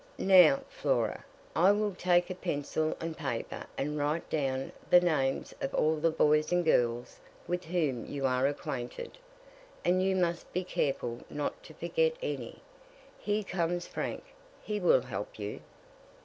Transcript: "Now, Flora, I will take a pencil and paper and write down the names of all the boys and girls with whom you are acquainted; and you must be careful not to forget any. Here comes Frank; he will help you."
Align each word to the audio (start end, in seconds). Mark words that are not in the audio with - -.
"Now, 0.17 0.61
Flora, 0.67 1.23
I 1.55 1.71
will 1.73 1.93
take 1.93 2.31
a 2.31 2.33
pencil 2.33 2.97
and 2.99 3.15
paper 3.15 3.67
and 3.77 3.99
write 3.99 4.27
down 4.31 4.71
the 4.89 4.99
names 4.99 5.53
of 5.61 5.75
all 5.75 5.97
the 5.97 6.09
boys 6.09 6.51
and 6.51 6.65
girls 6.65 7.19
with 7.47 7.65
whom 7.65 8.07
you 8.07 8.25
are 8.25 8.47
acquainted; 8.47 9.19
and 9.85 10.01
you 10.01 10.15
must 10.15 10.51
be 10.53 10.63
careful 10.63 11.19
not 11.29 11.61
to 11.65 11.75
forget 11.75 12.15
any. 12.19 12.63
Here 13.19 13.43
comes 13.43 13.85
Frank; 13.85 14.23
he 14.63 14.79
will 14.79 15.01
help 15.01 15.37
you." 15.37 15.59